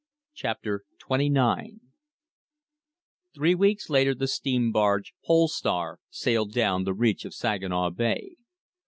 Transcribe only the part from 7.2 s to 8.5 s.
of Saginaw Bay.